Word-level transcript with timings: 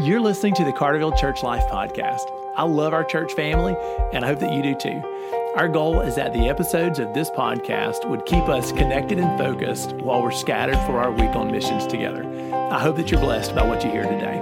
You're 0.00 0.20
listening 0.20 0.54
to 0.54 0.64
the 0.64 0.72
Carterville 0.72 1.18
Church 1.18 1.42
Life 1.42 1.64
Podcast. 1.64 2.30
I 2.54 2.62
love 2.62 2.92
our 2.92 3.02
church 3.02 3.32
family, 3.32 3.76
and 4.12 4.24
I 4.24 4.28
hope 4.28 4.38
that 4.38 4.52
you 4.52 4.62
do 4.62 4.76
too. 4.76 5.02
Our 5.56 5.66
goal 5.66 6.02
is 6.02 6.14
that 6.14 6.32
the 6.32 6.48
episodes 6.48 7.00
of 7.00 7.12
this 7.14 7.30
podcast 7.30 8.08
would 8.08 8.24
keep 8.24 8.44
us 8.44 8.70
connected 8.70 9.18
and 9.18 9.36
focused 9.36 9.94
while 9.94 10.22
we're 10.22 10.30
scattered 10.30 10.78
for 10.86 11.00
our 11.00 11.10
week 11.10 11.34
on 11.34 11.50
missions 11.50 11.84
together. 11.84 12.22
I 12.70 12.78
hope 12.78 12.94
that 12.94 13.10
you're 13.10 13.20
blessed 13.20 13.56
by 13.56 13.66
what 13.66 13.82
you 13.82 13.90
hear 13.90 14.04
today. 14.04 14.38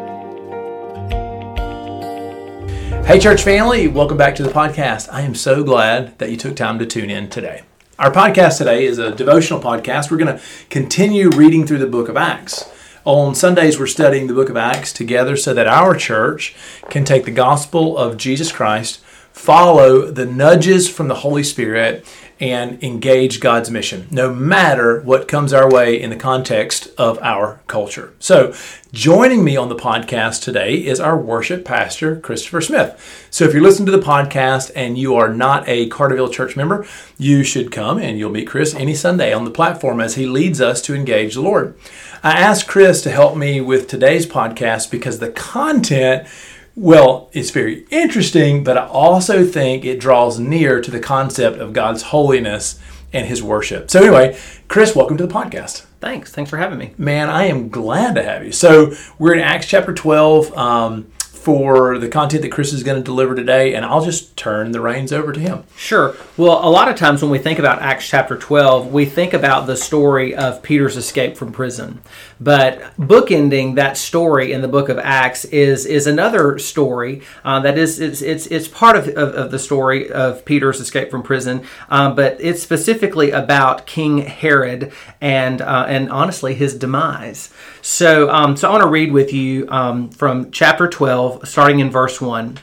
Hey, 3.06 3.18
church 3.18 3.42
family, 3.42 3.88
welcome 3.88 4.18
back 4.18 4.34
to 4.34 4.42
the 4.42 4.50
podcast. 4.50 5.08
I 5.10 5.22
am 5.22 5.34
so 5.34 5.64
glad 5.64 6.18
that 6.18 6.30
you 6.30 6.36
took 6.36 6.54
time 6.54 6.78
to 6.80 6.84
tune 6.84 7.08
in 7.08 7.30
today. 7.30 7.62
Our 7.98 8.12
podcast 8.12 8.58
today 8.58 8.84
is 8.84 8.98
a 8.98 9.10
devotional 9.10 9.62
podcast. 9.62 10.10
We're 10.10 10.18
going 10.18 10.36
to 10.36 10.44
continue 10.68 11.30
reading 11.30 11.66
through 11.66 11.78
the 11.78 11.86
book 11.86 12.10
of 12.10 12.18
Acts. 12.18 12.75
On 13.06 13.36
Sundays, 13.36 13.78
we're 13.78 13.86
studying 13.86 14.26
the 14.26 14.34
book 14.34 14.48
of 14.48 14.56
Acts 14.56 14.92
together 14.92 15.36
so 15.36 15.54
that 15.54 15.68
our 15.68 15.94
church 15.94 16.56
can 16.90 17.04
take 17.04 17.24
the 17.24 17.30
gospel 17.30 17.96
of 17.96 18.16
Jesus 18.16 18.50
Christ, 18.50 18.98
follow 19.32 20.10
the 20.10 20.26
nudges 20.26 20.90
from 20.90 21.06
the 21.06 21.14
Holy 21.14 21.44
Spirit, 21.44 22.04
and 22.38 22.82
engage 22.82 23.40
God's 23.40 23.70
mission, 23.70 24.06
no 24.10 24.32
matter 24.32 25.00
what 25.00 25.26
comes 25.26 25.54
our 25.54 25.70
way 25.70 26.00
in 26.00 26.10
the 26.10 26.16
context 26.16 26.88
of 26.98 27.18
our 27.20 27.60
culture. 27.66 28.12
So, 28.18 28.54
joining 28.92 29.42
me 29.42 29.56
on 29.56 29.70
the 29.70 29.74
podcast 29.76 30.42
today 30.42 30.74
is 30.74 31.00
our 31.00 31.16
worship 31.16 31.64
pastor, 31.64 32.16
Christopher 32.16 32.60
Smith. 32.60 33.28
So, 33.30 33.44
if 33.44 33.54
you're 33.54 33.62
listening 33.62 33.86
to 33.86 33.92
the 33.92 34.04
podcast 34.04 34.70
and 34.76 34.98
you 34.98 35.14
are 35.14 35.32
not 35.32 35.66
a 35.66 35.88
Carterville 35.88 36.32
Church 36.32 36.56
member, 36.56 36.86
you 37.16 37.42
should 37.42 37.72
come 37.72 37.98
and 37.98 38.18
you'll 38.18 38.30
meet 38.30 38.48
Chris 38.48 38.74
any 38.74 38.94
Sunday 38.94 39.32
on 39.32 39.44
the 39.44 39.50
platform 39.50 40.00
as 40.00 40.16
he 40.16 40.26
leads 40.26 40.60
us 40.60 40.82
to 40.82 40.94
engage 40.94 41.34
the 41.34 41.40
Lord. 41.40 41.74
I 42.22 42.32
asked 42.32 42.68
Chris 42.68 43.02
to 43.02 43.10
help 43.10 43.36
me 43.36 43.62
with 43.62 43.88
today's 43.88 44.26
podcast 44.26 44.90
because 44.90 45.20
the 45.20 45.30
content 45.30 46.28
well, 46.76 47.30
it's 47.32 47.50
very 47.50 47.86
interesting, 47.90 48.62
but 48.62 48.76
I 48.76 48.86
also 48.86 49.46
think 49.46 49.86
it 49.86 49.98
draws 49.98 50.38
near 50.38 50.82
to 50.82 50.90
the 50.90 51.00
concept 51.00 51.58
of 51.58 51.72
God's 51.72 52.02
holiness 52.02 52.78
and 53.14 53.26
his 53.26 53.42
worship. 53.42 53.90
So, 53.90 54.00
anyway, 54.00 54.38
Chris, 54.68 54.94
welcome 54.94 55.16
to 55.16 55.26
the 55.26 55.32
podcast. 55.32 55.86
Thanks. 56.00 56.32
Thanks 56.32 56.50
for 56.50 56.58
having 56.58 56.78
me. 56.78 56.92
Man, 56.98 57.30
I 57.30 57.44
am 57.44 57.70
glad 57.70 58.14
to 58.16 58.22
have 58.22 58.44
you. 58.44 58.52
So, 58.52 58.92
we're 59.18 59.32
in 59.32 59.40
Acts 59.40 59.66
chapter 59.66 59.94
12 59.94 60.52
um, 60.56 61.10
for 61.46 61.96
the 61.96 62.08
content 62.08 62.42
that 62.42 62.50
Chris 62.50 62.72
is 62.72 62.82
going 62.82 62.96
to 62.96 63.04
deliver 63.04 63.32
today, 63.32 63.76
and 63.76 63.84
I'll 63.84 64.04
just 64.04 64.36
turn 64.36 64.72
the 64.72 64.80
reins 64.80 65.12
over 65.12 65.32
to 65.32 65.38
him. 65.38 65.62
Sure. 65.76 66.16
Well, 66.36 66.58
a 66.58 66.68
lot 66.68 66.88
of 66.88 66.96
times 66.96 67.22
when 67.22 67.30
we 67.30 67.38
think 67.38 67.60
about 67.60 67.80
Acts 67.80 68.08
chapter 68.08 68.36
12, 68.36 68.92
we 68.92 69.04
think 69.04 69.32
about 69.32 69.68
the 69.68 69.76
story 69.76 70.34
of 70.34 70.60
Peter's 70.60 70.96
escape 70.96 71.36
from 71.36 71.52
prison. 71.52 72.00
But 72.40 72.80
bookending 72.98 73.76
that 73.76 73.96
story 73.96 74.52
in 74.52 74.60
the 74.60 74.68
book 74.68 74.88
of 74.88 74.98
Acts 74.98 75.44
is 75.46 75.86
is 75.86 76.06
another 76.06 76.58
story 76.58 77.22
uh, 77.44 77.60
that 77.60 77.78
is 77.78 77.98
it's, 77.98 78.20
it's, 78.20 78.46
it's 78.48 78.68
part 78.68 78.96
of, 78.96 79.08
of, 79.08 79.34
of, 79.34 79.50
the 79.50 79.58
story 79.58 80.10
of 80.10 80.44
Peter's 80.44 80.80
escape 80.80 81.10
from 81.10 81.22
prison, 81.22 81.64
um, 81.88 82.14
but 82.14 82.36
it's 82.40 82.62
specifically 82.62 83.30
about 83.30 83.86
King 83.86 84.18
Herod 84.18 84.92
and 85.20 85.62
uh, 85.62 85.86
and 85.88 86.10
honestly 86.10 86.54
his 86.54 86.74
demise. 86.74 87.50
So 87.80 88.28
um, 88.30 88.56
so 88.56 88.68
I 88.68 88.72
want 88.72 88.82
to 88.82 88.88
read 88.88 89.12
with 89.12 89.32
you 89.32 89.66
um, 89.70 90.10
from 90.10 90.50
chapter 90.50 90.88
12, 90.88 91.35
starting 91.44 91.80
in 91.80 91.90
verse 91.90 92.20
one. 92.20 92.58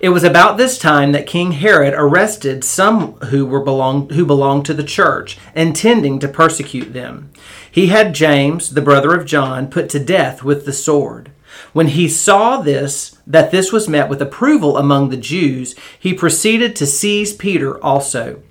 It 0.00 0.08
was 0.08 0.24
about 0.24 0.56
this 0.56 0.78
time 0.78 1.12
that 1.12 1.26
King 1.26 1.52
Herod 1.52 1.92
arrested 1.94 2.64
some 2.64 3.14
who 3.16 3.44
were 3.44 3.60
belong, 3.60 4.08
who 4.10 4.24
belonged 4.24 4.64
to 4.66 4.74
the 4.74 4.82
church, 4.82 5.38
intending 5.54 6.18
to 6.20 6.28
persecute 6.28 6.92
them. 6.94 7.30
He 7.70 7.88
had 7.88 8.14
James, 8.14 8.70
the 8.70 8.80
brother 8.80 9.14
of 9.14 9.26
John, 9.26 9.68
put 9.68 9.90
to 9.90 10.02
death 10.02 10.42
with 10.42 10.64
the 10.64 10.72
sword. 10.72 11.30
When 11.72 11.88
he 11.88 12.08
saw 12.08 12.60
this, 12.62 13.18
that 13.26 13.50
this 13.50 13.72
was 13.72 13.88
met 13.88 14.08
with 14.08 14.22
approval 14.22 14.78
among 14.78 15.10
the 15.10 15.16
Jews, 15.16 15.74
he 15.98 16.14
proceeded 16.14 16.74
to 16.76 16.86
seize 16.86 17.34
Peter 17.34 17.82
also. 17.84 18.42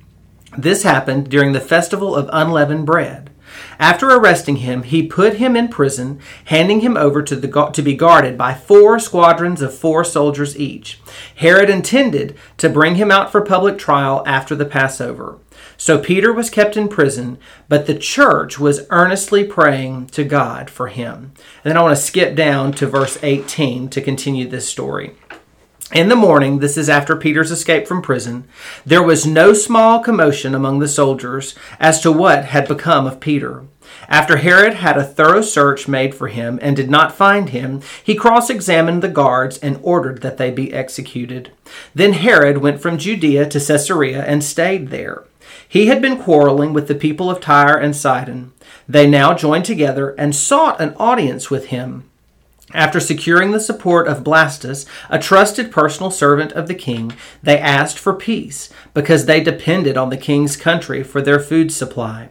This 0.58 0.84
happened 0.84 1.30
during 1.30 1.54
the 1.54 1.60
festival 1.60 2.16
of 2.16 2.30
unleavened 2.32 2.86
bread. 2.86 3.30
After 3.80 4.10
arresting 4.10 4.58
him, 4.58 4.84
he 4.84 5.08
put 5.08 5.36
him 5.36 5.56
in 5.56 5.68
prison, 5.68 6.20
handing 6.46 6.82
him 6.82 6.98
over 6.98 7.22
to, 7.24 7.36
the, 7.36 7.70
to 7.74 7.82
be 7.82 7.96
guarded 7.96 8.38
by 8.38 8.54
four 8.54 9.00
squadrons 9.00 9.62
of 9.62 9.74
four 9.74 10.04
soldiers 10.04 10.58
each. 10.58 11.00
Herod 11.36 11.70
intended 11.70 12.36
to 12.58 12.70
bring 12.70 12.96
him 12.96 13.12
out 13.12 13.32
for 13.32 13.42
public 13.42 13.78
trial 13.78 14.24
after 14.26 14.56
the 14.56 14.66
Passover. 14.66 15.40
So 15.78 15.98
Peter 15.98 16.34
was 16.34 16.50
kept 16.50 16.76
in 16.76 16.90
prison, 16.90 17.38
but 17.68 17.86
the 17.86 17.98
church 17.98 18.60
was 18.60 18.86
earnestly 18.90 19.46
praying 19.46 20.08
to 20.08 20.24
God 20.24 20.70
for 20.70 20.88
him. 20.88 21.32
And 21.64 21.72
then 21.72 21.78
I 21.78 21.82
want 21.82 21.96
to 21.96 22.02
skip 22.02 22.36
down 22.36 22.74
to 22.74 22.88
verse 22.88 23.18
18 23.24 23.90
to 23.90 24.02
continue 24.02 24.48
this 24.48 24.68
story. 24.68 25.16
In 25.92 26.08
the 26.08 26.16
morning, 26.16 26.60
this 26.60 26.78
is 26.78 26.88
after 26.88 27.16
Peter's 27.16 27.50
escape 27.50 27.88
from 27.88 28.04
prison, 28.04 28.48
there 28.86 29.02
was 29.02 29.26
no 29.26 29.54
small 29.54 30.00
commotion 30.02 30.54
among 30.54 30.78
the 30.78 30.88
soldiers 30.88 31.56
as 31.80 32.00
to 32.02 32.12
what 32.12 32.46
had 32.46 32.68
become 32.68 33.08
of 33.08 33.20
Peter. 33.20 33.64
After 34.08 34.38
Herod 34.38 34.76
had 34.76 34.98
a 34.98 35.04
thorough 35.04 35.42
search 35.42 35.88
made 35.88 36.14
for 36.14 36.28
him 36.28 36.60
and 36.62 36.76
did 36.76 36.92
not 36.92 37.16
find 37.16 37.50
him, 37.50 37.82
he 38.04 38.14
cross 38.14 38.52
examined 38.52 39.02
the 39.02 39.08
guards 39.08 39.58
and 39.58 39.80
ordered 39.82 40.22
that 40.22 40.38
they 40.38 40.52
be 40.52 40.72
executed. 40.72 41.52
Then 41.96 42.14
Herod 42.14 42.60
went 42.60 42.82
from 42.82 43.00
Judea 43.00 43.50
to 43.50 43.60
Caesarea 43.60 44.24
and 44.24 44.44
stayed 44.44 44.90
there. 44.90 45.24
He 45.68 45.88
had 45.88 46.04
been 46.04 46.22
quarreling 46.22 46.72
with 46.72 46.88
the 46.88 46.94
people 46.94 47.32
of 47.32 47.42
Tyre 47.42 47.78
and 47.78 47.96
Sidon. 47.96 48.54
They 48.88 49.10
now 49.10 49.34
joined 49.34 49.66
together 49.66 50.12
and 50.20 50.36
sought 50.36 50.80
an 50.80 50.94
audience 50.98 51.50
with 51.50 51.68
him. 51.68 52.09
After 52.74 53.00
securing 53.00 53.52
the 53.52 53.60
support 53.60 54.08
of 54.08 54.24
Blastus, 54.24 54.86
a 55.10 55.18
trusted 55.18 55.72
personal 55.72 56.12
servant 56.12 56.52
of 56.52 56.68
the 56.68 56.76
king, 56.76 57.14
they 57.42 57.58
asked 57.58 57.98
for 57.98 58.14
peace 58.14 58.70
because 58.94 59.26
they 59.26 59.42
depended 59.42 59.98
on 59.98 60.10
the 60.10 60.18
king's 60.18 60.56
country 60.56 61.02
for 61.04 61.22
their 61.22 61.40
food 61.40 61.72
supply. 61.72 62.30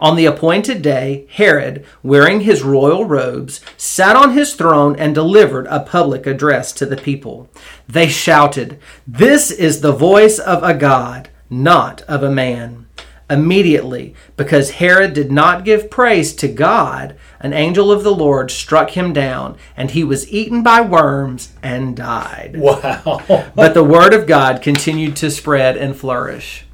On 0.00 0.16
the 0.16 0.26
appointed 0.26 0.80
day, 0.80 1.26
Herod, 1.30 1.84
wearing 2.02 2.40
his 2.40 2.62
royal 2.62 3.04
robes, 3.04 3.60
sat 3.76 4.16
on 4.16 4.32
his 4.32 4.54
throne 4.54 4.96
and 4.96 5.14
delivered 5.14 5.66
a 5.66 5.80
public 5.80 6.26
address 6.26 6.72
to 6.72 6.86
the 6.86 6.96
people. 6.96 7.50
They 7.88 8.08
shouted, 8.08 8.78
This 9.06 9.50
is 9.50 9.80
the 9.80 9.92
voice 9.92 10.38
of 10.38 10.62
a 10.62 10.74
God, 10.74 11.28
not 11.50 12.02
of 12.02 12.22
a 12.22 12.30
man. 12.30 12.85
Immediately, 13.28 14.14
because 14.36 14.72
Herod 14.72 15.12
did 15.12 15.32
not 15.32 15.64
give 15.64 15.90
praise 15.90 16.32
to 16.36 16.46
God, 16.46 17.16
an 17.40 17.52
angel 17.52 17.90
of 17.90 18.04
the 18.04 18.14
Lord 18.14 18.52
struck 18.52 18.90
him 18.90 19.12
down, 19.12 19.56
and 19.76 19.90
he 19.90 20.04
was 20.04 20.30
eaten 20.32 20.62
by 20.62 20.80
worms 20.80 21.52
and 21.60 21.96
died. 21.96 22.54
Wow. 22.56 23.50
but 23.54 23.74
the 23.74 23.82
word 23.82 24.14
of 24.14 24.28
God 24.28 24.62
continued 24.62 25.16
to 25.16 25.30
spread 25.30 25.76
and 25.76 25.96
flourish. 25.96 26.66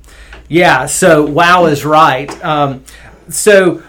Yeah, 0.48 0.84
so 0.84 1.24
wow 1.24 1.64
is 1.64 1.86
right. 1.86 2.30
Um, 2.44 2.84
so 3.30 3.82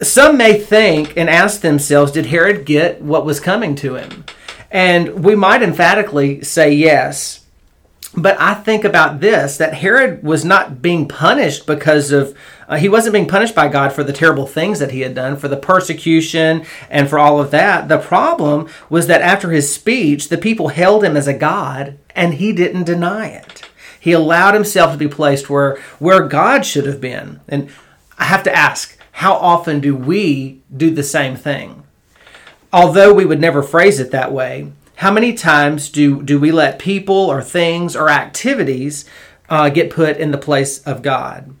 some 0.00 0.36
may 0.36 0.58
think 0.58 1.16
and 1.16 1.28
ask 1.28 1.60
themselves, 1.60 2.12
did 2.12 2.26
Herod 2.26 2.64
get 2.64 3.02
what 3.02 3.26
was 3.26 3.40
coming 3.40 3.74
to 3.76 3.96
him? 3.96 4.24
And 4.70 5.24
we 5.24 5.34
might 5.34 5.62
emphatically 5.62 6.42
say 6.42 6.72
yes. 6.72 7.45
But 8.16 8.40
I 8.40 8.54
think 8.54 8.84
about 8.84 9.20
this 9.20 9.58
that 9.58 9.74
Herod 9.74 10.22
was 10.22 10.44
not 10.44 10.80
being 10.80 11.06
punished 11.06 11.66
because 11.66 12.12
of, 12.12 12.36
uh, 12.66 12.76
he 12.76 12.88
wasn't 12.88 13.12
being 13.12 13.28
punished 13.28 13.54
by 13.54 13.68
God 13.68 13.92
for 13.92 14.02
the 14.02 14.12
terrible 14.12 14.46
things 14.46 14.78
that 14.78 14.90
he 14.90 15.00
had 15.00 15.14
done, 15.14 15.36
for 15.36 15.48
the 15.48 15.56
persecution 15.56 16.64
and 16.88 17.10
for 17.10 17.18
all 17.18 17.38
of 17.38 17.50
that. 17.50 17.88
The 17.88 17.98
problem 17.98 18.68
was 18.88 19.06
that 19.08 19.20
after 19.20 19.50
his 19.50 19.72
speech, 19.72 20.30
the 20.30 20.38
people 20.38 20.68
held 20.68 21.04
him 21.04 21.16
as 21.16 21.28
a 21.28 21.34
God 21.34 21.98
and 22.14 22.34
he 22.34 22.54
didn't 22.54 22.84
deny 22.84 23.28
it. 23.28 23.68
He 24.00 24.12
allowed 24.12 24.54
himself 24.54 24.92
to 24.92 24.98
be 24.98 25.08
placed 25.08 25.50
where, 25.50 25.76
where 25.98 26.26
God 26.26 26.64
should 26.64 26.86
have 26.86 27.00
been. 27.00 27.40
And 27.48 27.68
I 28.18 28.24
have 28.24 28.44
to 28.44 28.56
ask, 28.56 28.98
how 29.12 29.34
often 29.34 29.80
do 29.80 29.94
we 29.94 30.60
do 30.74 30.90
the 30.90 31.02
same 31.02 31.36
thing? 31.36 31.82
Although 32.72 33.12
we 33.12 33.24
would 33.26 33.40
never 33.40 33.62
phrase 33.62 34.00
it 34.00 34.10
that 34.12 34.32
way, 34.32 34.72
how 34.96 35.12
many 35.12 35.34
times 35.34 35.88
do, 35.88 36.22
do 36.22 36.40
we 36.40 36.50
let 36.52 36.78
people 36.78 37.14
or 37.14 37.42
things 37.42 37.94
or 37.94 38.08
activities 38.08 39.04
uh, 39.48 39.68
get 39.68 39.90
put 39.90 40.16
in 40.16 40.30
the 40.30 40.38
place 40.38 40.82
of 40.82 41.02
God? 41.02 41.54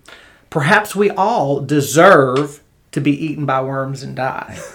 Perhaps 0.50 0.96
we 0.96 1.10
all 1.10 1.60
deserve 1.60 2.62
to 2.92 3.00
be 3.00 3.12
eaten 3.12 3.46
by 3.46 3.60
worms 3.62 4.02
and 4.02 4.16
die. 4.16 4.58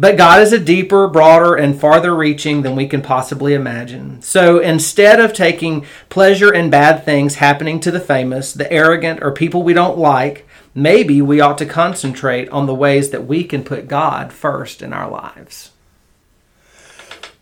But 0.00 0.16
God 0.16 0.42
is 0.42 0.52
a 0.52 0.60
deeper, 0.60 1.08
broader, 1.08 1.56
and 1.56 1.78
farther 1.78 2.14
reaching 2.14 2.62
than 2.62 2.76
we 2.76 2.86
can 2.86 3.02
possibly 3.02 3.54
imagine. 3.54 4.22
So 4.22 4.60
instead 4.60 5.18
of 5.18 5.32
taking 5.32 5.84
pleasure 6.08 6.54
in 6.54 6.70
bad 6.70 7.04
things 7.04 7.34
happening 7.34 7.80
to 7.80 7.90
the 7.90 7.98
famous, 7.98 8.52
the 8.52 8.72
arrogant, 8.72 9.18
or 9.22 9.32
people 9.32 9.64
we 9.64 9.72
don't 9.72 9.98
like, 9.98 10.46
maybe 10.72 11.20
we 11.20 11.40
ought 11.40 11.58
to 11.58 11.66
concentrate 11.66 12.48
on 12.50 12.66
the 12.66 12.74
ways 12.76 13.10
that 13.10 13.26
we 13.26 13.42
can 13.42 13.64
put 13.64 13.88
God 13.88 14.32
first 14.32 14.82
in 14.82 14.92
our 14.92 15.10
lives. 15.10 15.72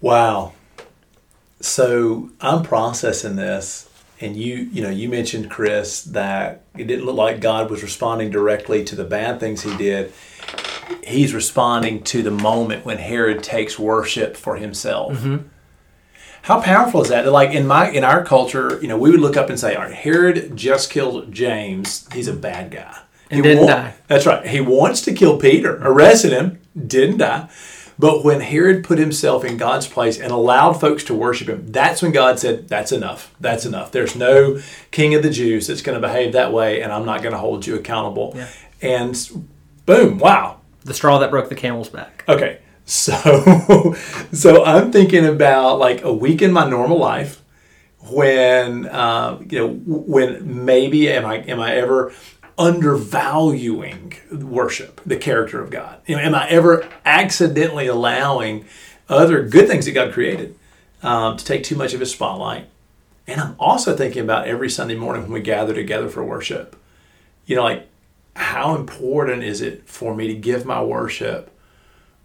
Wow. 0.01 0.53
So 1.61 2.31
I'm 2.41 2.63
processing 2.63 3.37
this, 3.37 3.89
and 4.21 4.37
you, 4.37 4.57
you 4.73 4.83
know, 4.83 4.91
you 4.91 5.09
mentioned 5.09 5.51
Chris 5.51 6.03
that 6.03 6.63
it 6.77 6.85
didn't 6.85 7.07
look 7.07 7.17
like 7.17 7.41
God 7.41 7.71
was 7.71 7.83
responding 7.83 8.31
directly 8.31 8.85
to 8.85 8.95
the 8.95 9.05
bad 9.05 9.41
things 9.41 9.63
he 9.63 9.77
did. 9.77 10.13
he's 11.03 11.35
responding 11.35 12.03
to 12.05 12.23
the 12.23 12.31
moment 12.31 12.85
when 12.85 12.99
Herod 12.99 13.43
takes 13.43 13.79
worship 13.79 14.37
for 14.37 14.57
himself. 14.57 15.15
Mm-hmm. 15.15 15.49
How 16.43 16.61
powerful 16.61 17.03
is 17.03 17.09
that? 17.09 17.25
That, 17.25 17.33
Like 17.33 17.51
in 17.51 17.67
my 17.67 17.91
in 17.91 18.05
our 18.05 18.25
culture, 18.25 18.79
you 18.81 18.87
know, 18.87 18.97
we 18.97 19.11
would 19.11 19.21
look 19.21 19.37
up 19.37 19.51
and 19.51 19.59
say, 19.59 19.75
"All 19.75 19.83
right, 19.83 19.93
Herod 19.93 20.55
just 20.57 20.91
killed 20.91 21.33
James. 21.33 22.07
He's 22.13 22.29
a 22.29 22.33
bad 22.33 22.71
guy." 22.71 22.97
And 23.31 23.43
didn't 23.43 23.67
die. 23.67 23.95
That's 24.07 24.27
right. 24.27 24.47
He 24.47 24.61
wants 24.61 25.01
to 25.03 25.13
kill 25.13 25.39
Peter, 25.39 25.77
arrested 25.83 26.31
him, 26.31 26.61
didn't 26.87 27.19
die. 27.19 27.49
But 27.99 28.25
when 28.25 28.41
Herod 28.41 28.85
put 28.85 28.99
himself 28.99 29.45
in 29.45 29.57
God's 29.57 29.87
place 29.87 30.19
and 30.19 30.31
allowed 30.31 30.75
folks 30.75 31.03
to 31.05 31.15
worship 31.15 31.49
him, 31.49 31.73
that's 31.73 32.03
when 32.03 32.13
God 32.13 32.39
said, 32.39 32.69
That's 32.69 32.93
enough. 32.93 33.35
That's 33.41 33.65
enough. 33.65 33.91
There's 33.91 34.15
no 34.15 34.61
king 34.91 35.15
of 35.15 35.23
the 35.23 35.31
Jews 35.31 35.67
that's 35.67 35.83
going 35.83 36.01
to 36.01 36.07
behave 36.07 36.33
that 36.33 36.53
way, 36.53 36.83
and 36.83 36.93
I'm 36.93 37.07
not 37.07 37.23
going 37.23 37.33
to 37.33 37.39
hold 37.39 37.67
you 37.67 37.75
accountable. 37.77 38.35
Yeah. 38.37 38.49
And 38.83 39.49
boom, 39.87 40.19
wow. 40.19 40.61
The 40.85 40.95
straw 40.95 41.19
that 41.19 41.31
broke 41.31 41.49
the 41.49 41.55
camel's 41.55 41.89
back. 41.89 42.25
Okay. 42.29 42.61
So 42.89 43.97
so 44.33 44.65
I'm 44.65 44.93
thinking 44.93 45.27
about 45.27 45.81
like 45.81 46.05
a 46.05 46.13
week 46.13 46.41
in 46.41 46.53
my 46.53 46.71
normal 46.71 46.99
life 46.99 47.43
when 48.11 48.87
uh, 48.87 49.41
you 49.49 49.59
know 49.59 49.69
when 49.85 50.65
maybe 50.65 51.09
am 51.11 51.27
I 51.27 51.39
am 51.39 51.59
I 51.59 51.75
ever 51.75 52.13
undervaluing 52.58 54.14
worship, 54.31 55.00
the 55.05 55.17
character 55.17 55.61
of 55.61 55.70
God? 55.70 56.00
You 56.06 56.17
know, 56.17 56.23
am 56.23 56.35
I 56.35 56.49
ever 56.49 56.88
accidentally 57.05 57.87
allowing 57.87 58.64
other 59.08 59.43
good 59.43 59.69
things 59.69 59.87
that 59.87 59.93
God 59.93 60.12
created 60.12 60.58
um, 61.03 61.37
to 61.37 61.44
take 61.44 61.64
too 61.64 61.76
much 61.76 61.94
of 61.94 62.00
His 62.00 62.12
spotlight? 62.12 62.69
And 63.26 63.41
I'm 63.41 63.56
also 63.58 63.97
thinking 63.97 64.23
about 64.23 64.47
every 64.47 64.70
Sunday 64.70 64.94
morning 64.94 65.23
when 65.23 65.32
we 65.32 65.41
gather 65.41 65.75
together 65.75 66.08
for 66.08 66.25
worship. 66.25 66.76
You 67.44 67.56
know, 67.56 67.64
like 67.64 67.88
how 68.37 68.76
important 68.76 69.43
is 69.43 69.61
it 69.61 69.88
for 69.88 70.14
me 70.14 70.29
to 70.29 70.35
give 70.35 70.64
my 70.64 70.82
worship 70.82 71.50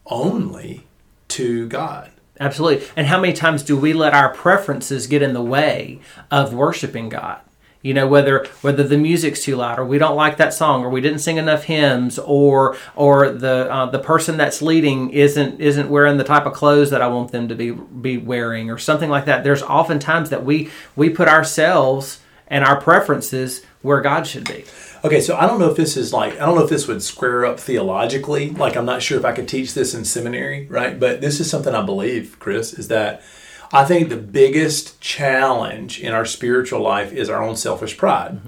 only 0.05 0.85
to 1.29 1.67
God? 1.67 2.11
Absolutely. 2.39 2.87
And 2.95 3.07
how 3.07 3.19
many 3.19 3.33
times 3.33 3.63
do 3.63 3.77
we 3.77 3.93
let 3.93 4.13
our 4.13 4.33
preferences 4.33 5.07
get 5.07 5.21
in 5.21 5.33
the 5.33 5.43
way 5.43 5.99
of 6.29 6.53
worshiping 6.53 7.09
God? 7.09 7.41
You 7.81 7.93
know, 7.95 8.07
whether 8.07 8.45
whether 8.61 8.83
the 8.83 8.97
music's 8.97 9.43
too 9.43 9.55
loud, 9.55 9.79
or 9.79 9.85
we 9.85 9.97
don't 9.97 10.15
like 10.15 10.37
that 10.37 10.53
song, 10.53 10.83
or 10.83 10.89
we 10.89 11.01
didn't 11.01 11.19
sing 11.19 11.37
enough 11.37 11.63
hymns, 11.63 12.19
or 12.19 12.77
or 12.95 13.31
the 13.31 13.71
uh, 13.71 13.87
the 13.87 13.99
person 13.99 14.37
that's 14.37 14.61
leading 14.61 15.09
isn't 15.09 15.59
isn't 15.59 15.89
wearing 15.89 16.17
the 16.17 16.23
type 16.23 16.45
of 16.45 16.53
clothes 16.53 16.91
that 16.91 17.01
I 17.01 17.07
want 17.07 17.31
them 17.31 17.47
to 17.47 17.55
be 17.55 17.71
be 17.71 18.17
wearing, 18.17 18.69
or 18.69 18.77
something 18.77 19.09
like 19.09 19.25
that. 19.25 19.43
There's 19.43 19.63
often 19.63 19.97
times 19.97 20.29
that 20.29 20.45
we 20.45 20.69
we 20.95 21.09
put 21.09 21.27
ourselves 21.27 22.21
and 22.47 22.63
our 22.63 22.79
preferences 22.79 23.63
where 23.81 24.01
God 24.01 24.27
should 24.27 24.47
be. 24.47 24.65
Okay, 25.03 25.21
so 25.21 25.35
I 25.35 25.47
don't 25.47 25.59
know 25.59 25.71
if 25.71 25.77
this 25.77 25.97
is 25.97 26.13
like 26.13 26.33
I 26.33 26.45
don't 26.45 26.55
know 26.55 26.63
if 26.63 26.69
this 26.69 26.87
would 26.87 27.01
square 27.01 27.45
up 27.45 27.59
theologically. 27.59 28.51
Like 28.51 28.77
I'm 28.77 28.85
not 28.85 29.01
sure 29.01 29.17
if 29.17 29.25
I 29.25 29.31
could 29.31 29.47
teach 29.47 29.73
this 29.73 29.95
in 29.95 30.05
seminary, 30.05 30.67
right? 30.67 30.99
But 30.99 31.21
this 31.21 31.39
is 31.39 31.49
something 31.49 31.73
I 31.73 31.81
believe, 31.81 32.37
Chris, 32.37 32.73
is 32.73 32.89
that 32.89 33.23
I 33.73 33.85
think 33.85 34.09
the 34.09 34.17
biggest 34.17 34.99
challenge 34.99 35.99
in 36.01 36.13
our 36.13 36.25
spiritual 36.25 36.81
life 36.81 37.13
is 37.13 37.29
our 37.29 37.41
own 37.41 37.55
selfish 37.55 37.97
pride. 37.97 38.41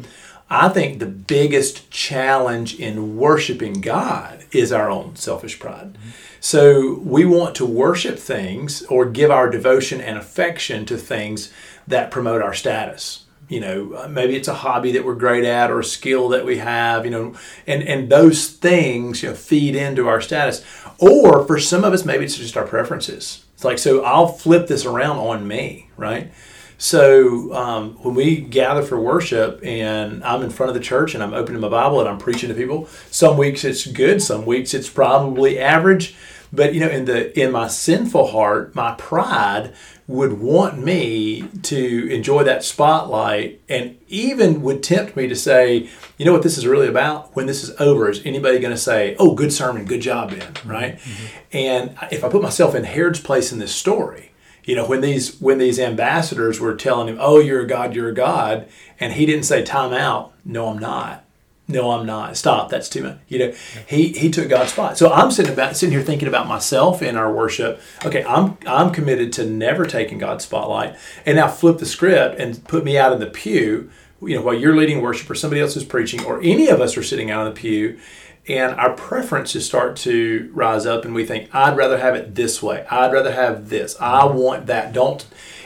I 0.50 0.68
think 0.68 1.00
the 1.00 1.06
biggest 1.06 1.90
challenge 1.90 2.78
in 2.78 3.16
worshiping 3.16 3.80
God 3.80 4.44
is 4.52 4.72
our 4.72 4.90
own 4.90 5.16
selfish 5.16 5.60
pride. 5.60 5.98
So 6.42 7.00
we 7.00 7.24
want 7.24 7.56
to 7.56 7.66
worship 7.66 8.20
things 8.20 8.84
or 8.84 9.06
give 9.06 9.32
our 9.32 9.50
devotion 9.50 10.02
and 10.02 10.18
affection 10.18 10.86
to 10.88 10.98
things 10.98 11.52
that 11.88 12.12
promote 12.12 12.42
our 12.42 12.54
status 12.54 13.23
you 13.50 13.60
know 13.60 14.08
maybe 14.10 14.36
it's 14.36 14.48
a 14.48 14.54
hobby 14.54 14.92
that 14.94 15.06
we're 15.06 15.16
great 15.16 15.44
at 15.44 15.70
or 15.72 15.80
a 15.80 15.84
skill 15.84 16.30
that 16.30 16.46
we 16.46 16.58
have 16.58 17.06
you 17.06 17.12
know 17.12 17.36
and 17.68 17.84
and 17.84 18.10
those 18.10 18.48
things 18.48 19.22
you 19.24 19.30
know 19.30 19.36
feed 19.36 19.76
into 19.76 20.08
our 20.08 20.22
status. 20.22 20.64
Or 21.00 21.46
for 21.46 21.60
some 21.60 21.84
of 21.84 21.94
us 21.94 22.06
maybe 22.06 22.24
it's 22.26 22.38
just 22.38 22.56
our 22.58 22.66
preferences. 22.66 23.44
It's 23.56 23.64
like 23.64 23.78
so 23.78 24.04
i'll 24.04 24.28
flip 24.28 24.68
this 24.68 24.86
around 24.86 25.18
on 25.18 25.48
me 25.48 25.90
right? 25.98 26.32
So 26.78 27.54
um, 27.54 27.94
when 28.04 28.14
we 28.16 28.42
gather 28.42 28.82
for 28.82 29.00
worship 29.00 29.62
and 29.64 30.24
i'm 30.24 30.42
in 30.42 30.50
front 30.50 30.70
of 30.70 30.74
the 30.74 30.82
church 30.82 31.14
and 31.14 31.24
i'm 31.24 31.34
opening 31.34 31.62
my 31.62 31.70
bible 31.70 32.00
and 32.00 32.10
i'm 32.10 32.18
preaching 32.18 32.50
to 32.50 32.56
people 32.56 32.88
some 33.10 33.38
weeks 33.38 33.64
it's 33.64 33.86
good 33.88 34.22
some 34.22 34.46
weeks 34.46 34.74
it's 34.74 34.90
probably 34.90 35.60
average. 35.60 36.16
But 36.52 36.74
you 36.74 36.82
know 36.82 36.90
in 36.90 37.06
the 37.06 37.38
in 37.40 37.52
my 37.52 37.68
sinful 37.68 38.28
heart 38.28 38.76
my 38.76 38.94
pride 38.96 39.74
would 40.08 40.34
want 40.34 40.78
me 40.78 41.44
to 41.62 42.10
enjoy 42.12 42.44
that 42.44 42.64
spotlight 42.64 43.62
and 43.70 43.98
even 44.08 44.62
would 44.62 44.84
tempt 44.84 45.16
me 45.16 45.28
to 45.28 45.36
say 45.36 45.90
you 46.18 46.26
know 46.26 46.34
what 46.34 46.44
this 46.44 46.58
is 46.58 46.68
really 46.68 46.88
about? 46.88 47.36
When 47.36 47.48
this 47.48 47.64
is 47.64 47.72
over 47.80 48.10
is 48.10 48.22
anybody 48.26 48.60
going 48.60 48.74
to 48.74 48.82
say 48.82 49.16
oh 49.20 49.34
good 49.34 49.54
sermon 49.54 49.86
good 49.86 50.02
job 50.02 50.32
ben 50.32 50.54
right? 50.66 50.98
Mm-hmm. 50.98 51.58
And 51.58 51.98
if 52.12 52.24
i 52.24 52.30
put 52.30 52.42
myself 52.42 52.76
in 52.76 52.84
herod's 52.84 53.20
place 53.20 53.52
in 53.52 53.60
this 53.60 53.74
story 53.74 54.32
you 54.66 54.76
know 54.76 54.88
when 54.88 55.02
these 55.02 55.40
when 55.40 55.58
these 55.58 55.80
ambassadors 55.80 56.60
were 56.60 56.76
telling 56.76 57.08
him 57.08 57.18
oh 57.20 57.40
you're 57.40 57.62
a 57.62 57.68
god 57.68 57.96
you're 57.96 58.10
a 58.10 58.14
god 58.14 58.68
and 59.00 59.14
he 59.14 59.26
didn't 59.26 59.44
say 59.44 59.64
time 59.64 59.94
out 59.94 60.34
no 60.46 60.68
i'm 60.68 60.80
not 60.80 61.23
no, 61.68 61.92
I'm 61.92 62.06
not. 62.06 62.36
Stop. 62.36 62.70
That's 62.70 62.90
too 62.90 63.04
much. 63.04 63.18
You 63.30 63.40
know, 63.40 63.54
he 63.88 64.10
he 64.10 64.30
took 64.30 64.50
God's 64.50 64.74
spot. 64.74 64.98
So 64.98 65.12
I'm 65.12 65.32
sitting 65.32 65.54
about 65.54 65.78
sitting 65.78 65.94
here 65.94 66.04
thinking 66.04 66.28
about 66.28 66.48
myself 66.48 67.02
in 67.02 67.16
our 67.16 67.32
worship. 67.32 67.82
Okay, 68.06 68.24
I'm 68.26 68.58
I'm 68.68 68.92
committed 68.92 69.32
to 69.34 69.46
never 69.46 69.86
taking 69.86 70.18
God's 70.18 70.44
spotlight. 70.44 70.98
And 71.26 71.38
now 71.38 71.48
flip 71.48 71.78
the 71.78 71.86
script 71.86 72.38
and 72.40 72.62
put 72.66 72.84
me 72.84 72.98
out 72.98 73.14
in 73.14 73.20
the 73.20 73.28
pew. 73.28 73.90
You 74.22 74.38
know, 74.38 74.42
while 74.42 74.54
you're 74.54 74.76
leading 74.76 75.02
worship 75.02 75.30
or 75.30 75.36
somebody 75.36 75.62
else 75.62 75.76
is 75.76 75.84
preaching, 75.84 76.24
or 76.26 76.40
any 76.42 76.68
of 76.68 76.82
us 76.82 76.98
are 76.98 77.04
sitting 77.04 77.32
out 77.32 77.48
in 77.48 77.54
the 77.54 77.60
pew, 77.60 78.00
and 78.48 78.74
our 78.76 78.94
preferences 78.94 79.66
start 79.66 79.96
to 79.98 80.50
rise 80.54 80.86
up, 80.86 81.06
and 81.06 81.14
we 81.14 81.26
think, 81.26 81.54
I'd 81.54 81.78
rather 81.78 81.98
have 81.98 82.16
it 82.16 82.36
this 82.36 82.62
way. 82.62 82.86
I'd 82.90 83.14
rather 83.14 83.32
have 83.32 83.70
this. 83.70 83.96
I 84.02 84.26
want 84.26 84.66
that. 84.68 84.94
Don't. 84.94 85.26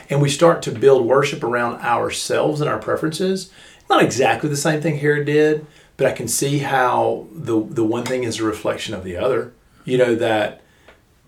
And 0.09 0.21
we 0.21 0.29
start 0.29 0.61
to 0.63 0.71
build 0.71 1.05
worship 1.05 1.43
around 1.43 1.81
ourselves 1.81 2.61
and 2.61 2.69
our 2.69 2.79
preferences. 2.79 3.51
Not 3.89 4.03
exactly 4.03 4.49
the 4.49 4.57
same 4.57 4.81
thing 4.81 4.97
Herod 4.97 5.25
did, 5.25 5.65
but 5.97 6.07
I 6.07 6.11
can 6.13 6.27
see 6.27 6.59
how 6.59 7.27
the 7.33 7.59
the 7.59 7.83
one 7.83 8.05
thing 8.05 8.23
is 8.23 8.39
a 8.39 8.43
reflection 8.43 8.93
of 8.93 9.03
the 9.03 9.17
other. 9.17 9.53
You 9.83 9.97
know 9.97 10.15
that 10.15 10.61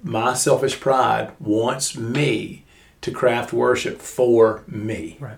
my 0.03 0.33
selfish 0.33 0.79
pride 0.79 1.31
wants 1.39 1.97
me 1.97 2.65
to 3.01 3.11
craft 3.11 3.51
worship 3.53 4.01
for 4.01 4.63
me, 4.67 5.17
Right. 5.19 5.37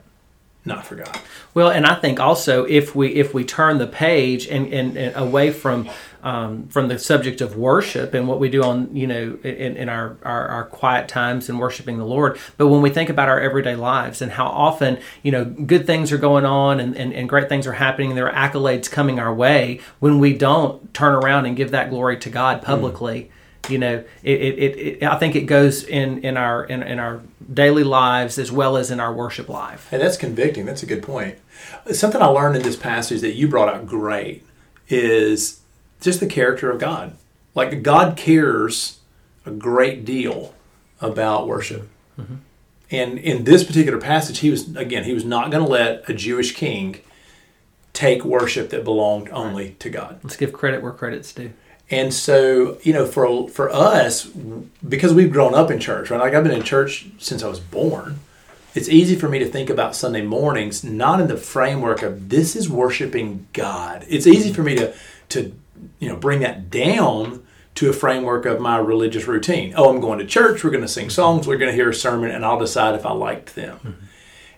Not 0.64 0.86
for 0.86 0.96
God. 0.96 1.20
Well, 1.54 1.70
and 1.70 1.86
I 1.88 1.96
think 1.96 2.20
also 2.20 2.66
if 2.66 2.96
we 2.96 3.16
if 3.16 3.34
we 3.34 3.44
turn 3.44 3.80
the 3.80 3.88
page 3.88 4.48
and, 4.48 4.72
and, 4.72 4.96
and 4.96 5.16
away 5.16 5.52
from 5.52 5.90
um, 6.24 6.68
from 6.68 6.88
the 6.88 7.00
subject 7.00 7.42
of 7.42 7.58
worship 7.58 8.14
and 8.14 8.28
what 8.28 8.40
we 8.40 8.48
do 8.48 8.64
on 8.64 8.96
you 8.96 9.08
know 9.08 9.40
in, 9.44 9.76
in 9.76 9.90
our, 9.90 10.18
our 10.24 10.48
our 10.48 10.66
quiet 10.66 11.08
times 11.08 11.50
and 11.50 11.60
worshiping 11.60 11.98
the 11.98 12.06
Lord, 12.06 12.38
but 12.58 12.68
when 12.68 12.82
we 12.82 12.92
think 12.92 13.10
about 13.10 13.28
our 13.28 13.40
everyday 13.40 13.76
lives 13.76 14.22
and 14.22 14.34
how 14.34 14.46
often 14.46 15.00
you 15.24 15.32
know 15.32 15.46
good 15.46 15.88
things 15.88 16.12
are 16.12 16.20
going 16.20 16.46
on 16.46 16.80
and, 16.80 16.96
and, 16.96 17.12
and 17.12 17.28
great 17.28 17.50
things 17.50 17.66
are 17.66 17.74
happening 17.74 18.12
and 18.12 18.18
there 18.18 18.32
are 18.32 18.50
accolades 18.50 18.90
coming 18.90 19.20
our 19.20 19.34
way, 19.34 19.80
when 20.00 20.20
we 20.20 20.34
don't 20.38 20.94
turn 20.94 21.16
around 21.16 21.48
and 21.48 21.58
give 21.58 21.72
that 21.72 21.90
glory 21.90 22.18
to 22.18 22.30
God 22.30 22.62
publicly 22.62 23.32
you 23.72 23.78
know 23.78 24.04
it, 24.24 24.42
it, 24.42 24.78
it, 24.78 25.04
i 25.04 25.18
think 25.18 25.36
it 25.36 25.42
goes 25.42 25.84
in 25.84 26.24
in 26.24 26.38
our 26.38 26.66
in, 26.66 26.84
in 26.84 27.00
our 27.00 27.22
daily 27.54 27.84
lives 27.84 28.38
as 28.38 28.52
well 28.52 28.78
as 28.78 28.92
in 28.92 29.00
our 29.00 29.14
worship 29.14 29.50
life 29.50 29.92
And 29.92 30.02
that's 30.02 30.18
convicting. 30.18 30.66
That's 30.66 30.84
a 30.84 30.86
good 30.86 31.04
point. 31.04 31.38
Something 31.92 32.22
I 32.22 32.28
learned 32.28 32.56
in 32.56 32.62
this 32.64 32.76
passage 32.76 33.22
that 33.22 33.34
you 33.34 33.48
brought 33.48 33.70
out 33.70 33.86
great 33.86 34.46
is 34.88 35.62
just 36.00 36.20
the 36.20 36.28
character 36.28 36.72
of 36.72 36.80
God. 36.80 37.16
Like 37.54 37.84
God 37.84 38.16
cares 38.18 39.00
a 39.46 39.52
great 39.52 40.06
deal 40.06 40.54
about 41.00 41.48
worship. 41.48 41.90
Mm-hmm. 42.20 42.36
And 42.90 43.18
in 43.18 43.46
this 43.46 43.64
particular 43.64 44.00
passage, 44.00 44.40
he 44.40 44.50
was 44.50 44.76
again, 44.76 45.04
he 45.04 45.14
was 45.14 45.26
not 45.26 45.52
going 45.52 45.64
to 45.64 45.70
let 45.70 46.10
a 46.10 46.14
Jewish 46.14 46.54
king 46.54 47.02
take 47.94 48.24
worship 48.24 48.70
that 48.70 48.84
belonged 48.84 49.30
only 49.30 49.72
to 49.80 49.90
God. 49.90 50.20
let's 50.24 50.38
give 50.38 50.54
credit 50.54 50.82
where 50.82 50.94
credit's 50.94 51.34
due 51.34 51.52
And 51.92 52.14
so, 52.14 52.78
you 52.84 52.94
know, 52.94 53.06
for 53.06 53.50
for 53.50 53.70
us, 53.70 54.26
because 54.88 55.14
we've 55.14 55.32
grown 55.32 55.54
up 55.54 55.70
in 55.70 55.80
church, 55.80 56.10
right? 56.10 56.22
Like 56.22 56.34
I've 56.34 56.44
been 56.44 56.54
in 56.54 56.64
church 56.64 57.08
since 57.20 57.44
I 57.44 57.50
was 57.50 57.60
born. 57.60 58.22
It's 58.74 58.88
easy 58.88 59.18
for 59.18 59.28
me 59.28 59.40
to 59.40 59.46
think 59.46 59.70
about 59.70 59.98
Sunday 59.98 60.22
mornings 60.22 60.82
not 60.86 61.20
in 61.20 61.28
the 61.28 61.36
framework 61.36 62.02
of 62.02 62.30
this 62.30 62.56
is 62.56 62.70
worshiping 62.70 63.46
God. 63.52 64.06
It's 64.08 64.26
easy 64.26 64.54
for 64.54 64.64
me 64.64 64.76
to 64.76 64.94
to 65.30 65.54
you 66.00 66.08
know 66.08 66.16
bring 66.16 66.40
that 66.40 66.70
down 66.70 67.46
to 67.76 67.90
a 67.90 67.94
framework 67.94 68.46
of 68.46 68.62
my 68.62 68.78
religious 68.78 69.28
routine. 69.28 69.74
Oh, 69.76 69.90
I'm 69.90 70.00
going 70.00 70.20
to 70.20 70.26
church. 70.26 70.64
We're 70.64 70.72
going 70.72 70.84
to 70.84 70.88
sing 70.88 71.10
songs. 71.10 71.46
We're 71.46 71.58
going 71.58 71.72
to 71.72 71.76
hear 71.76 71.90
a 71.90 71.94
sermon, 71.94 72.32
and 72.32 72.46
I'll 72.46 72.60
decide 72.60 72.96
if 72.96 73.06
I 73.06 73.12
liked 73.12 73.56
them. 73.56 73.80
Mm-hmm. 73.80 74.06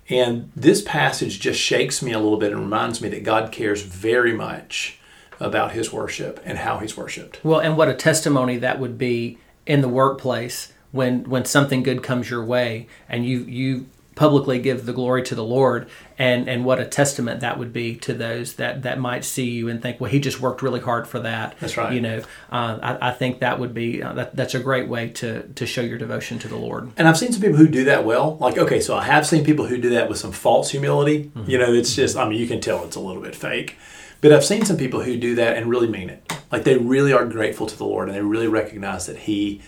And 0.10 0.52
this 0.56 0.82
passage 0.82 1.40
just 1.40 1.60
shakes 1.60 2.02
me 2.04 2.12
a 2.12 2.20
little 2.20 2.38
bit 2.38 2.52
and 2.52 2.62
reminds 2.62 3.02
me 3.02 3.10
that 3.10 3.24
God 3.24 3.52
cares 3.52 3.82
very 3.82 4.34
much 4.34 5.00
about 5.40 5.72
his 5.72 5.92
worship 5.92 6.40
and 6.46 6.60
how 6.60 6.78
he's 6.78 6.98
worshiped. 6.98 7.40
Well, 7.44 7.60
and 7.60 7.78
what 7.78 7.90
a 7.90 7.94
testimony 7.94 8.58
that 8.58 8.80
would 8.80 8.98
be 8.98 9.38
in 9.66 9.82
the 9.82 9.90
workplace 9.90 10.74
when 10.92 11.24
when 11.30 11.46
something 11.46 11.84
good 11.84 12.04
comes 12.04 12.30
your 12.30 12.44
way 12.44 12.88
and 13.10 13.26
you 13.26 13.40
you 13.40 13.86
publicly 14.16 14.60
give 14.60 14.86
the 14.86 14.94
glory 14.94 15.24
to 15.24 15.34
the 15.34 15.44
Lord, 15.44 15.90
and 16.20 16.48
and 16.48 16.66
what 16.66 16.80
a 16.80 16.86
testament 16.86 17.40
that 17.40 17.58
would 17.58 17.74
be 17.74 17.96
to 17.96 18.14
those 18.14 18.56
that 18.56 18.84
that 18.84 19.00
might 19.00 19.26
see 19.26 19.50
you 19.50 19.70
and 19.70 19.82
think, 19.82 20.00
well, 20.00 20.12
he 20.12 20.20
just 20.20 20.40
worked 20.40 20.62
really 20.62 20.80
hard 20.80 21.08
for 21.08 21.20
that. 21.20 21.56
That's 21.60 21.78
right. 21.78 21.94
You 21.94 22.02
know, 22.02 22.20
uh, 22.52 22.80
I, 22.82 23.10
I 23.10 23.12
think 23.12 23.40
that 23.40 23.60
would 23.60 23.74
be 23.74 24.04
uh, 24.04 24.14
that, 24.14 24.36
that's 24.36 24.54
a 24.54 24.60
great 24.60 24.88
way 24.88 25.10
to 25.10 25.48
to 25.48 25.66
show 25.66 25.82
your 25.82 25.98
devotion 25.98 26.38
to 26.40 26.48
the 26.48 26.58
Lord. 26.58 26.92
And 26.96 27.08
I've 27.08 27.18
seen 27.18 27.32
some 27.32 27.42
people 27.42 27.58
who 27.58 27.68
do 27.68 27.86
that 27.86 28.06
well. 28.06 28.38
Like, 28.38 28.58
okay, 28.58 28.80
so 28.80 28.96
I 28.96 29.04
have 29.04 29.26
seen 29.26 29.44
people 29.44 29.66
who 29.66 29.80
do 29.80 29.90
that 29.90 30.10
with 30.10 30.20
some 30.20 30.32
false 30.32 30.70
humility. 30.70 31.32
Mm-hmm. 31.36 31.50
You 31.50 31.58
know, 31.58 31.74
it's 31.74 31.96
just, 31.96 32.16
I 32.16 32.30
mean, 32.30 32.40
you 32.40 32.48
can 32.48 32.62
tell 32.62 32.86
it's 32.86 32.96
a 32.96 33.00
little 33.00 33.22
bit 33.22 33.36
fake. 33.36 33.78
But 34.24 34.32
I've 34.32 34.46
seen 34.46 34.64
some 34.64 34.78
people 34.78 35.04
who 35.04 35.18
do 35.18 35.36
that 35.36 35.58
and 35.58 35.70
really 35.70 35.90
mean 35.90 36.10
it. 36.10 36.34
Like, 36.50 36.64
they 36.64 36.78
really 36.78 37.12
are 37.12 37.26
grateful 37.26 37.68
to 37.68 37.78
the 37.78 37.84
Lord 37.84 38.08
and 38.08 38.18
they 38.18 38.22
really 38.22 38.48
recognize 38.48 39.06
that 39.08 39.18
He 39.18 39.62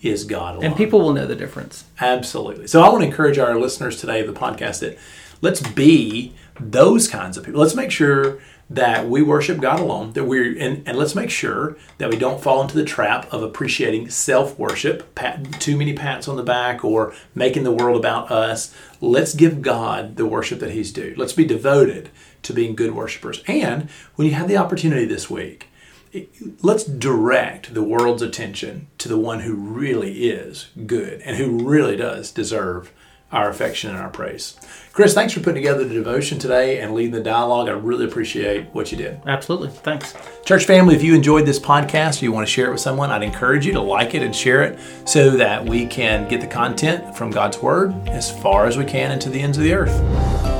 is 0.00 0.22
God 0.22 0.54
alone. 0.54 0.64
And 0.64 0.76
people 0.76 1.00
will 1.00 1.12
know 1.12 1.26
the 1.26 1.34
difference. 1.34 1.84
Absolutely. 2.00 2.68
So 2.68 2.82
I 2.82 2.88
want 2.88 3.00
to 3.02 3.08
encourage 3.08 3.36
our 3.36 3.58
listeners 3.58 4.00
today 4.00 4.20
of 4.20 4.32
the 4.32 4.38
podcast 4.38 4.78
that 4.78 4.96
let's 5.40 5.60
be 5.60 6.34
those 6.60 7.08
kinds 7.08 7.36
of 7.36 7.44
people. 7.44 7.60
Let's 7.60 7.74
make 7.74 7.90
sure 7.90 8.38
that 8.68 9.08
we 9.08 9.22
worship 9.22 9.60
God 9.60 9.78
alone, 9.78 10.12
that 10.14 10.24
we're 10.24 10.58
and, 10.58 10.82
and 10.88 10.98
let's 10.98 11.14
make 11.14 11.30
sure 11.30 11.76
that 11.98 12.10
we 12.10 12.16
don't 12.16 12.42
fall 12.42 12.62
into 12.62 12.76
the 12.76 12.84
trap 12.84 13.32
of 13.32 13.42
appreciating 13.42 14.10
self-worship, 14.10 15.14
pat, 15.14 15.60
too 15.60 15.76
many 15.76 15.94
pats 15.94 16.26
on 16.26 16.36
the 16.36 16.42
back 16.42 16.84
or 16.84 17.14
making 17.34 17.62
the 17.62 17.72
world 17.72 17.96
about 17.96 18.30
us. 18.30 18.74
Let's 19.00 19.34
give 19.34 19.62
God 19.62 20.16
the 20.16 20.26
worship 20.26 20.58
that 20.60 20.72
he's 20.72 20.92
due. 20.92 21.14
Let's 21.16 21.32
be 21.32 21.44
devoted 21.44 22.10
to 22.42 22.52
being 22.52 22.74
good 22.74 22.94
worshipers. 22.94 23.42
And 23.46 23.88
when 24.16 24.26
you 24.26 24.34
have 24.34 24.48
the 24.48 24.56
opportunity 24.56 25.04
this 25.04 25.30
week, 25.30 25.68
let's 26.62 26.84
direct 26.84 27.74
the 27.74 27.82
world's 27.82 28.22
attention 28.22 28.88
to 28.98 29.08
the 29.08 29.18
one 29.18 29.40
who 29.40 29.54
really 29.54 30.28
is 30.28 30.70
good 30.86 31.20
and 31.22 31.36
who 31.36 31.68
really 31.68 31.96
does 31.96 32.30
deserve 32.30 32.92
our 33.32 33.48
affection 33.48 33.90
and 33.90 33.98
our 33.98 34.08
praise. 34.08 34.56
Chris, 34.92 35.12
thanks 35.12 35.32
for 35.32 35.40
putting 35.40 35.56
together 35.56 35.84
the 35.84 35.94
devotion 35.94 36.38
today 36.38 36.80
and 36.80 36.94
leading 36.94 37.12
the 37.12 37.20
dialogue. 37.20 37.68
I 37.68 37.72
really 37.72 38.06
appreciate 38.06 38.66
what 38.72 38.90
you 38.90 38.96
did. 38.96 39.20
Absolutely. 39.26 39.68
Thanks. 39.68 40.14
Church 40.44 40.64
family, 40.64 40.94
if 40.94 41.02
you 41.02 41.14
enjoyed 41.14 41.44
this 41.44 41.58
podcast 41.58 42.22
or 42.22 42.24
you 42.24 42.32
want 42.32 42.46
to 42.46 42.52
share 42.52 42.68
it 42.68 42.72
with 42.72 42.80
someone, 42.80 43.10
I'd 43.10 43.22
encourage 43.22 43.66
you 43.66 43.72
to 43.72 43.80
like 43.80 44.14
it 44.14 44.22
and 44.22 44.34
share 44.34 44.62
it 44.62 44.78
so 45.04 45.30
that 45.30 45.64
we 45.64 45.86
can 45.86 46.26
get 46.28 46.40
the 46.40 46.46
content 46.46 47.14
from 47.16 47.30
God's 47.30 47.58
Word 47.58 47.92
as 48.08 48.30
far 48.40 48.66
as 48.66 48.78
we 48.78 48.84
can 48.84 49.10
into 49.12 49.28
the 49.28 49.40
ends 49.40 49.58
of 49.58 49.64
the 49.64 49.74
earth. 49.74 50.55